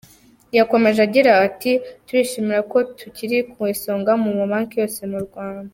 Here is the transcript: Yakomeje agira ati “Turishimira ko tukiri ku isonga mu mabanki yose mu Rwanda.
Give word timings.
Yakomeje 0.57 0.99
agira 1.07 1.31
ati 1.47 1.71
“Turishimira 2.05 2.59
ko 2.71 2.77
tukiri 2.99 3.37
ku 3.51 3.57
isonga 3.73 4.11
mu 4.23 4.29
mabanki 4.39 4.73
yose 4.81 5.01
mu 5.13 5.19
Rwanda. 5.27 5.69